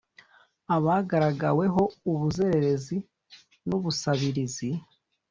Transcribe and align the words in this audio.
abagaragaweho 0.75 1.81
ubuzererezi 2.11 2.97
nu 3.67 3.73
ubusabirizi 3.79 4.69